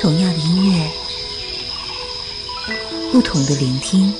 [0.00, 0.90] 同样的音乐，
[3.12, 4.12] 不同的聆听，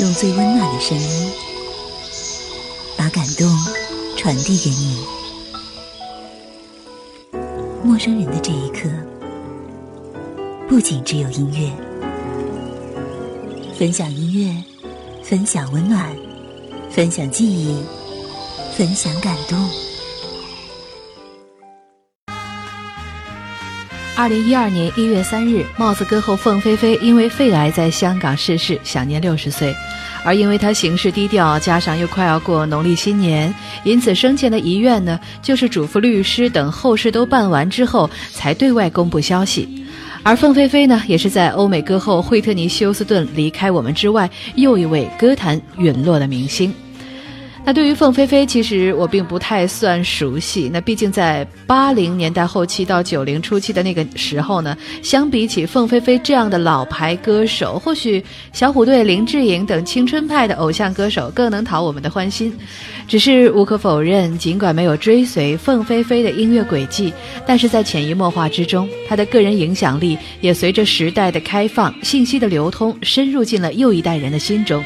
[0.00, 1.32] 用最温暖的声音，
[2.96, 3.48] 把感动
[4.16, 5.04] 传递给你。
[7.82, 8.88] 陌生人的这一刻，
[10.68, 11.72] 不仅只有音乐，
[13.78, 14.64] 分享音乐，
[15.22, 16.14] 分享温暖，
[16.90, 17.82] 分享记忆，
[18.76, 19.56] 分享感动。
[24.16, 29.76] 二零一二年一月三日，帽子歌后凤飞飞因为肺癌在香港逝世，享年六十岁。
[30.24, 39.84] 而因为她行事低调，加上又快要过农历新年，因此生前的遗愿呢，就是嘱咐律师等后事都办完之后，才对外公布消息。
[40.22, 46.72] 而凤飞飞呢，也是在欧美歌后惠特尼休斯顿离开我们之外，又一位歌坛陨落的明星。
[47.66, 50.70] 那对于凤飞飞，其实我并不太算熟悉。
[50.72, 62.56] 那毕竟在八零年代后期到九零初期的那个时候呢，相比起凤飞飞这样的老牌歌手，或许小虎队、林志颖等青春派的偶像歌手更能讨我们的欢心。
[63.08, 67.12] 只是无可否认，尽管没有追随凤飞飞的音乐轨迹，
[67.44, 74.84] 但是在潜移默化之中，她的个人影响力也随着时代的开放、信息的流通，深入进了又一代人的心中。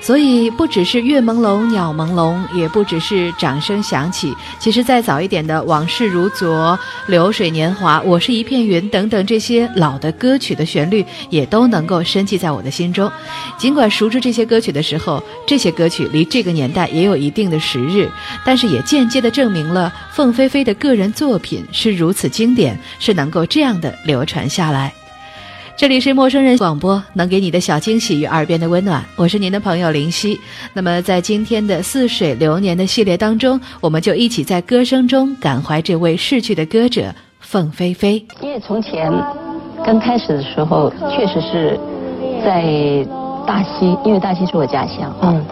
[0.00, 4.34] 所以，不只是月朦胧、鸟朦胧，也不只是掌声响起。
[4.58, 6.78] 其实，再早一点的《往事如昨》
[7.10, 13.10] 《流水年华》《我是一片云》等等这些老的歌曲的旋律，也都能够深记在我的心中。
[13.58, 18.08] 尽管熟知这些歌曲的时候，这些歌曲离这个年代也有一定的时日，
[18.44, 24.92] 但是也间接的证明了凤飞飞的个人作品是如此经典，是能够这样的流传下来。
[25.80, 29.02] 这里是陌生人广播，能给你的小惊喜与耳边的温暖。
[29.16, 30.38] 我是您的朋友林夕。
[30.74, 37.04] 那么，在今天的似水流年的系列当中，我们就一起在歌声中感怀这位逝去的歌者
[37.38, 38.22] 凤飞飞。
[38.42, 39.10] 因为从前
[39.82, 41.80] 刚开始的时候，确实是
[42.44, 42.62] 在
[43.46, 45.42] 大溪，因为大溪是我家乡，嗯，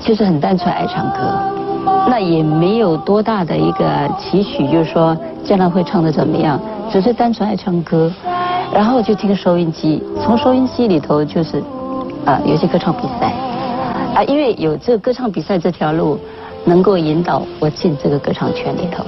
[0.00, 6.56] 就是很单纯爱唱歌，那也没有多大的一个期许，就是说将来会唱的怎么样，
[6.88, 8.12] 只是单纯爱唱歌。
[8.72, 11.62] 然后就听收音机，从收音机里头就是，
[12.24, 13.32] 啊，有些歌唱比赛，
[14.14, 16.18] 啊，因为有这个歌唱比赛这条路，
[16.64, 19.04] 能够引导我进这个歌唱圈里头。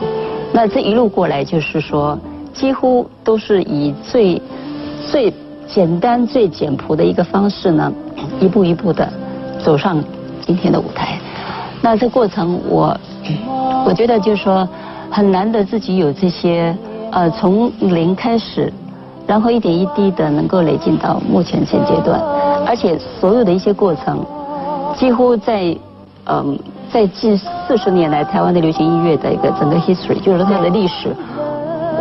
[0.53, 2.19] 那这一路过来，就是说，
[2.55, 4.41] 几乎都是以最
[5.11, 5.33] 最
[5.67, 7.93] 简单、最简朴的一个方式呢，
[8.41, 9.07] 一步一步的
[9.63, 10.03] 走上
[10.41, 11.19] 今天的舞台。
[11.83, 12.97] 那这过程，我
[13.85, 14.67] 我觉得就是说，
[15.11, 16.75] 很难得自己有这些，
[17.11, 18.73] 呃，从零开始。
[19.29, 22.19] 然后一点一滴的能够累进到目前现阶段，
[22.67, 24.25] 而且所有的一些过程，
[24.97, 25.77] 几乎在
[26.25, 26.59] 嗯
[26.91, 31.15] 在近四十年来台湾的流行音乐的一个整个 history，就是它的历史，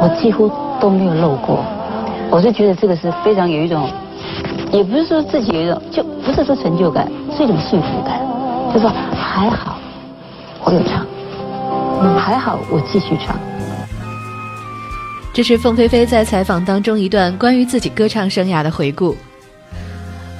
[0.02, 0.50] 我几乎
[0.80, 1.60] 都没有漏过。
[2.32, 3.90] 我是觉得这个是非常有一种，
[4.72, 8.22] 也不是说自己有一种，就不是说成就感，是一种幸福感，
[8.74, 9.76] 就说还好
[10.64, 11.06] 我有唱，
[12.18, 13.36] 还好我继续唱。
[15.38, 19.16] 这是凤飞飞在采访当中一段关于自己歌唱生涯的回顾。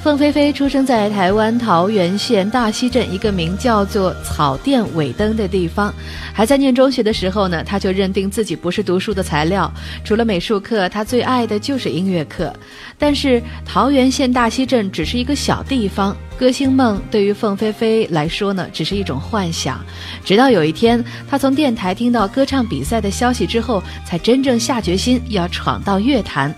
[0.02, 5.92] 凤飞飞出生在台湾桃园县大溪镇一个名叫做草甸尾灯的地方。
[6.32, 9.70] 还在念中学的时候呢，他就认定自己不是读书的材料。
[10.04, 12.54] 除了美术课，他最爱的就是音乐课。
[12.96, 19.84] 但是桃园县大溪镇只是一个小地方，歌星梦对于凤飞飞来说呢，只是一种幻想。
[20.24, 26.54] 直到有一天，他从电台听到歌唱比赛的消息之后，才真正下决心要闯到乐坛。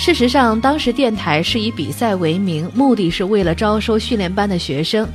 [0.00, 5.06] 事实上，当时电台是以比赛为名，目的是为了招收训练班的学生。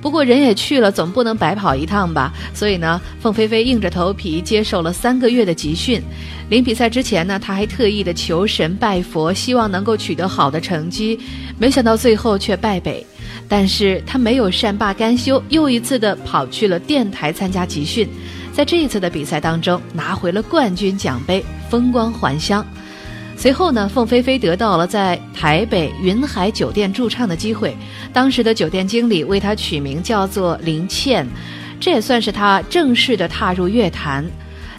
[0.00, 2.32] 不过人也去了，总不能白跑一趟吧？
[2.54, 6.00] 所以呢，凤飞飞硬着头皮接受了三个月的集训。
[6.50, 11.18] 临比赛之前呢，他还特意的求神拜佛，希望能够取得好的成绩。
[11.58, 13.04] 没想到最后却败北。
[13.48, 18.08] 但是他没有善罢甘休，又一次的跑去了电台参加集训。
[18.52, 22.64] 在这一次的比赛当中，拿回了冠军奖杯，风光还乡。
[23.38, 27.76] 随后呢，凤飞飞得到了在台北云海酒店驻唱的机会。
[28.12, 31.24] 当时的酒店经理为她取名叫做林倩，
[31.78, 34.28] 这也算是她正式的踏入乐坛。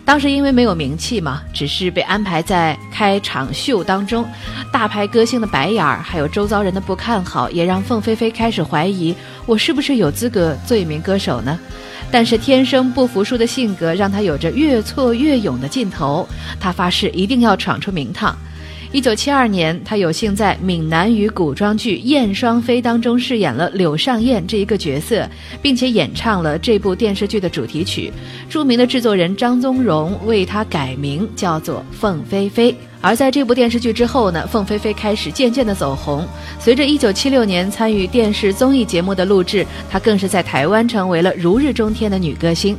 [0.03, 4.27] 当时因为没有名气嘛，只是被安排在开场秀当中。
[4.73, 9.15] 大牌歌星的白眼儿，还有周遭人的不看好，也让凤飞飞开始怀疑
[9.45, 11.57] 我是不是有资格做一名歌手呢？
[12.11, 16.27] 但是天生不服输的性格，让她有着越挫越勇的劲头。
[16.59, 18.37] 她发誓一定要闯出名堂。
[18.91, 25.29] 一九七二年，他有幸在闽南语古装剧《燕双飞》当中饰演了柳上燕这一个角色，
[25.61, 28.11] 并且演唱了这部电视剧的主题曲。
[28.49, 32.75] 著名的制作人张宗荣为他改名叫做凤飞飞。
[32.99, 36.27] 而在这部电视剧之后呢，凤飞飞开始渐渐的走红。
[36.59, 42.75] 随着一九七六年参与电视综艺节目的录制，她更是在台湾成为了如日中天的女歌星。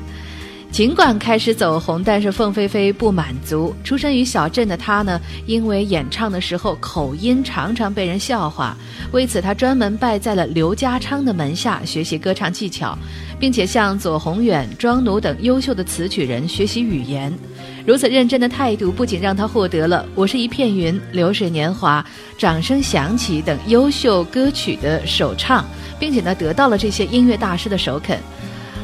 [0.71, 3.75] 尽管开始走红，但是凤飞飞不满足。
[3.83, 8.77] 出身于小镇的她呢，因为演唱的时候口音常常被人笑话，
[9.11, 12.97] 为此她专门拜在了刘家昌的门下学习歌唱技巧，
[13.39, 17.33] 并且向左宏远、庄奴等优秀的词曲人学习语言。
[17.85, 22.01] 如此认真的态度，不仅让她获得了《我是一片云》《流水年华》
[22.41, 25.65] 《掌声响起》等优秀歌曲的首唱，
[25.99, 28.19] 并且呢，得到了这些音乐大师的首肯。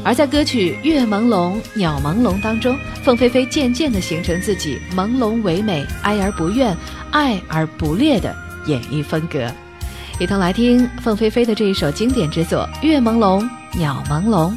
[0.07, 6.73] 而在歌曲《月朦胧鸟朦胧》当中，凤飞飞渐渐地形成自己朦胧唯美、哀而不怨、
[7.11, 8.33] 爱而不烈的
[8.67, 9.51] 演绎风格。
[10.17, 14.49] 一同来听凤飞飞的这一首经典之作《月朦胧鸟朦胧》。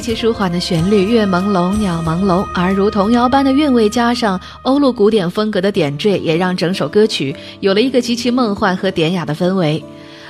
[0.00, 9.84] 极其舒缓的旋律，月朦胧，鸟朦胧，而如童谣般的韵味，加上欧陆古典风格的点缀，也让整首歌曲有了一个极其梦幻和典雅的氛围。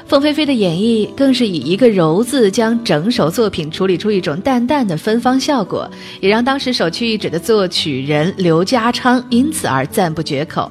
[0.08, 5.88] 凤飞飞的演绎更是以一个“柔”字，将整首作品处理出一种淡淡的芬芳效果，
[6.20, 10.68] 也让当时首屈一指的作曲人刘家昌因此而赞不绝口。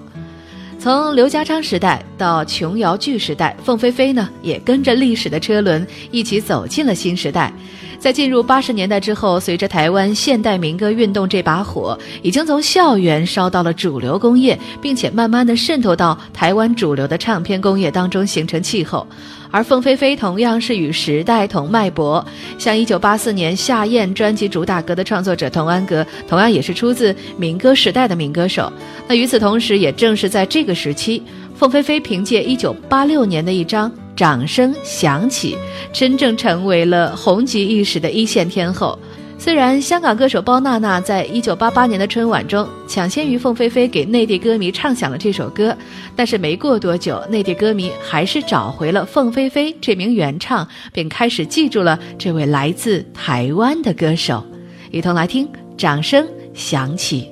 [0.80, 7.54] 从刘家昌时代到琼瑶剧时代，凤飞飞呢也跟着历史的车轮一起走进了新时代。
[8.00, 19.06] 在进入八十年代之后，随着台湾现代民歌运动这把火，已经从校园烧到了主流工业，并且慢慢的渗透到台湾主流的唱片工业当中，形成气候。
[19.52, 22.26] 而凤飞飞同样是与时代同脉搏，
[22.58, 28.72] 像一九八四年夏燕专辑主打歌的创作者童安格，同样也是出自民歌时代的民歌手。
[29.08, 31.24] 那与此同时，也正是在这个时期，
[31.56, 33.92] 凤飞飞凭借一九八六年的一张。
[34.16, 35.56] 掌声响起，
[35.94, 39.00] 真正成为了红极一时的一线天后。
[39.40, 45.76] 虽然香港歌手包娜娜在一九八八年的春晚中抢先于凤飞飞给内地歌迷唱响了这首歌，
[46.14, 54.46] 但是没过多久，内地歌迷还是找回了凤飞飞这名原唱，并开始记住了这位来自台湾的歌手。
[54.92, 55.48] 一同来听，
[55.78, 57.32] 掌声响起。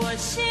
[0.00, 0.45] 内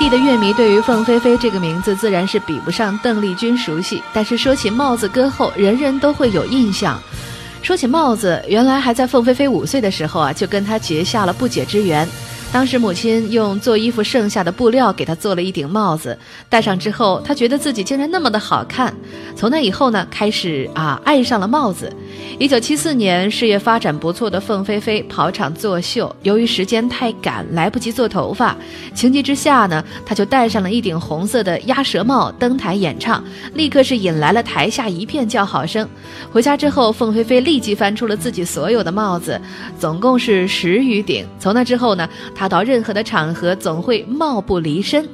[0.00, 6.98] 地的乐迷对于凤飞飞这个名字自然是比不上邓丽君熟悉，但是说起帽子歌后，人人都会有印象。
[7.60, 12.08] 说起帽子，原来还在凤飞飞五岁的时候啊，就跟他结下了不解之缘。
[12.52, 16.18] 当时母亲用做衣服剩下的布料给她做了一顶帽子，
[16.48, 18.92] 戴上之后，她觉得自己竟然那么的好看。
[19.36, 21.90] 从那以后呢，开始啊爱上了帽子。
[22.40, 28.56] 一九七四年，事业发展不错的凤飞飞跑场作秀，由于时间太赶，来不及做头发，
[28.94, 33.22] 情急之下呢，她就戴上了一顶红色的鸭舌帽登台演唱，
[33.54, 35.88] 立刻是引来了台下一片叫好声。
[36.32, 39.40] 回家之后，凤飞飞立即翻出了自己所有的帽子，
[39.78, 41.24] 总共是十余顶。
[41.38, 42.08] 从那之后呢。
[42.40, 45.06] 她到任何的场合总会貌不离身。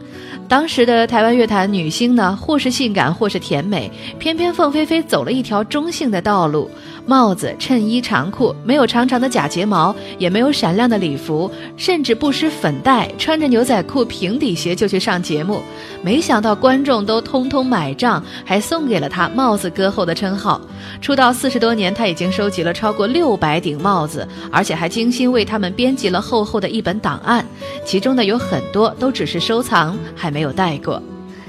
[0.48, 6.70] 当时的台湾乐坛女星呢，或是性感，或是甜美，偏偏凤飞飞走了一条中性的道路。
[7.04, 15.60] 帽子、衬衣、长裤，没有长长的假睫毛，也没有闪亮的礼服，甚至不施粉黛，穿着牛仔裤、平底鞋就去上节目。
[16.02, 20.60] 没想到观众都通通买账，还送给了她“帽子歌后”的称号。
[21.00, 27.44] 出道四十多年，她已经收集了超过六百顶帽子，而且还精心为他们编辑了厚厚的一本档档案，
[27.84, 31.02] 其中呢有很多都只是收藏，还没有戴过。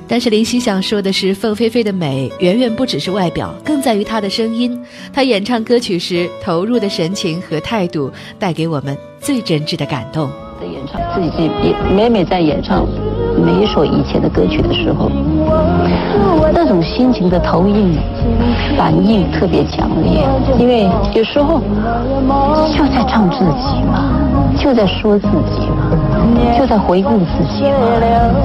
[0.08, 4.82] 但是林夕想说的是，凤飞飞的美远远不只是外表，更在于她的声音。
[5.12, 8.10] 她演唱歌曲时投入的神情和态度，
[8.40, 10.30] 带给我们最真挚的感动。
[10.62, 12.88] 在演唱自己也每每在演唱
[13.48, 15.10] 每一首以前的歌曲的时候，
[16.52, 17.98] 那种心情的投影
[18.78, 20.22] 反应特别强烈，
[20.60, 21.62] 因为有时候
[22.76, 24.20] 就在唱自己嘛，
[24.58, 25.96] 就在说自己嘛，
[26.60, 27.78] 就在回顾自己嘛，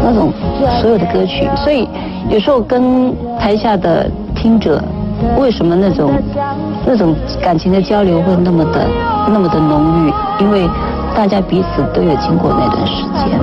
[0.04, 0.32] 那种
[0.80, 1.88] 所有的歌曲，所以
[2.28, 4.80] 有时候跟台下的听者，
[5.36, 6.12] 为什么那种
[6.86, 8.86] 那种感情的交流会那么的
[9.26, 10.12] 那么的浓郁？
[10.44, 10.70] 因为。
[11.14, 13.38] 大家彼此都有经过那段时间，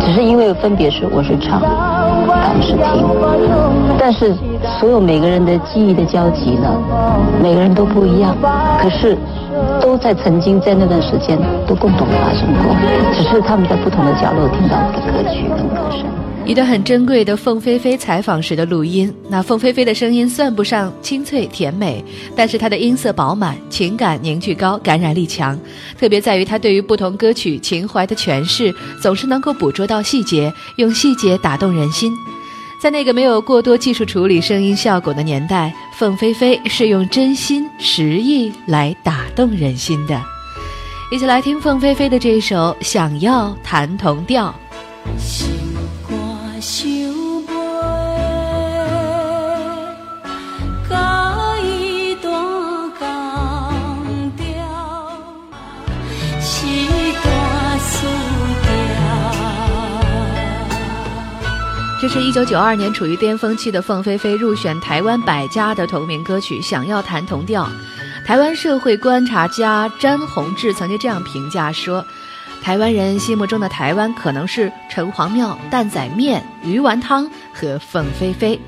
[0.00, 3.06] 只是因为分别是我是唱，他们是听，
[3.98, 4.12] 但。
[4.16, 4.34] 是
[4.80, 6.68] 所有每个人的记忆的交集呢，
[7.42, 8.34] 每个人都不一样，
[8.80, 9.14] 可是
[9.78, 12.74] 都在曾经在那段时间都共同发生过，
[13.12, 16.25] 只是他们在不同的角落听到我的歌曲跟歌声。
[16.46, 19.12] 一段很珍贵的凤飞飞采访时的录音。
[19.28, 22.04] 那凤飞飞的声音算不上清脆甜美，
[22.36, 25.58] 但是她的音色饱满，情感凝聚高，感染力强。
[25.98, 28.72] 特别在于她对于不同歌曲情怀的诠释，
[29.02, 32.12] 总是能够捕捉到细节，用细节打动人心。
[32.80, 40.22] 在那个没有过多技术处理声音效果的年代，凤飞飞是用真心实意来打动人心的。
[41.10, 44.54] 一起来听凤飞飞的这一首《想要弹同调》。
[62.00, 67.64] 这是一九九二年处于巅峰期的凤飞飞入选台湾百家的同名歌曲《想要弹同调》。
[68.24, 72.06] 台湾社会观察家詹宏志曾经这样评价说
[72.62, 78.60] ：“台湾人心目中的台湾可能是城隍庙、蛋仔面、鱼丸汤和凤飞飞。”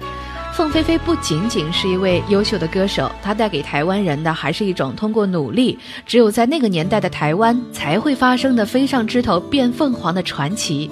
[0.58, 10.90] 凤飞飞不仅仅是一位优秀的歌手，她带给台湾人的还是一种通过努力，只有在那个年代的台湾才会发生的飞上枝头变凤凰的传奇。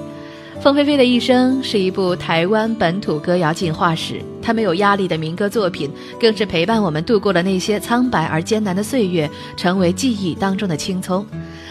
[0.60, 11.26] 凤飞飞的一生是一部台湾本土歌谣进化史，她没有压力的民歌作品，更是陪伴我们度过了那些苍白而艰难的岁月，成为记忆当中的青葱。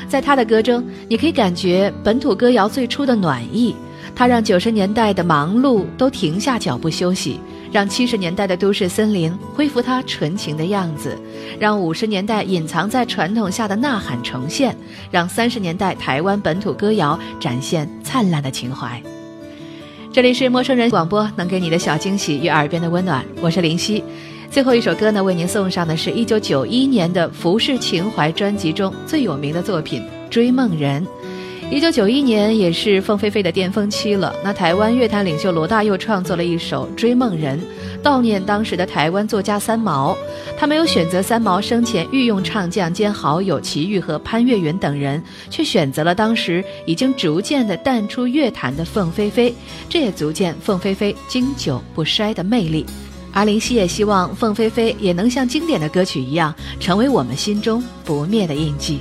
[0.10, 3.74] 在她的歌中，你可以感觉本土歌谣最初的暖意，
[4.16, 7.40] 它让九十年代的忙碌都停下脚步休息。
[7.72, 11.20] 让七十年代的都市森林恢复它纯情的样子，
[11.60, 14.74] 让五十年代隐藏在传统下的呐喊重现，
[15.12, 19.02] 让三十年代台湾本土歌谣展现灿烂的情怀。
[20.14, 24.02] 这里是陌生人广播，能给你的小惊喜与耳边的温暖，我是林夕。
[24.50, 31.06] 最后一首歌呢，为您送上的是一九九一年的《浮世情怀》专辑中最有名的作品《追梦人》。
[31.72, 34.34] 一九九一年也是凤飞飞的巅峰期了。
[34.44, 37.60] 那台湾乐坛领袖罗大佑创作了一首《追梦人》，
[38.06, 40.16] 悼念当时的台湾作家三毛。
[40.58, 49.54] 他没有选择三毛生前御用唱将兼好友齐豫和潘越云等人，却选择了当时已经逐渐的淡出乐坛的凤飞飞。
[49.90, 52.86] 这也足见凤飞飞经久不衰的魅力。
[53.34, 59.00] 而林夕也希望凤飞飞也能像经典的歌曲一样，成为我们心中不灭的印记。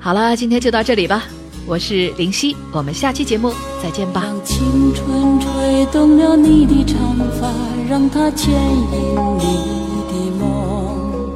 [0.00, 1.24] 好了，今天就到这里吧。
[1.68, 4.22] 我是林夕，我们下期节目再见吧。
[4.24, 4.56] 让青
[4.94, 7.52] 春吹动了你的长发，
[7.86, 9.44] 让它牵引你
[10.08, 11.30] 的梦，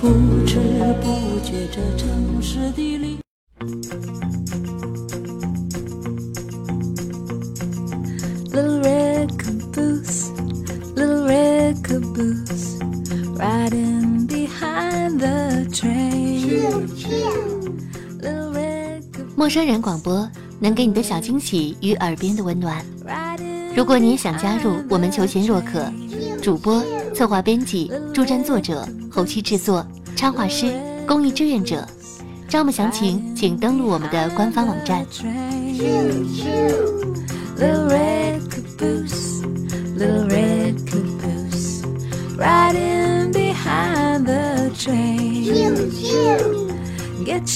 [0.00, 0.08] 不
[0.44, 0.58] 知
[1.00, 3.18] 不觉这城市的里。
[8.52, 10.32] Little red caboose,
[10.96, 12.77] little red caboose,
[19.38, 20.28] 陌生人广播
[20.58, 22.84] 能给你的小惊喜与耳边的温暖。
[23.72, 25.88] 如果你也想加入，我们求贤若渴。
[26.42, 26.82] 主播、
[27.14, 30.74] 策划、编辑、助战作者、后期制作、插画师、
[31.06, 31.86] 公益志愿者，
[32.48, 35.06] 招募详情请登录我们的官方网站。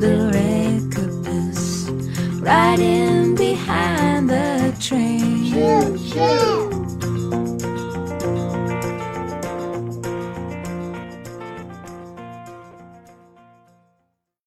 [0.00, 1.88] the recompense,
[2.40, 5.52] riding behind the train.
[5.52, 6.67] Choo, choo.